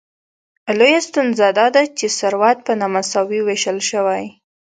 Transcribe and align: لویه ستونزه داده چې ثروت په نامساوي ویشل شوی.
لویه 0.77 1.01
ستونزه 1.07 1.47
داده 1.59 1.83
چې 1.97 2.05
ثروت 2.17 2.57
په 2.67 2.73
نامساوي 2.79 3.39
ویشل 3.43 3.77
شوی. 3.89 4.23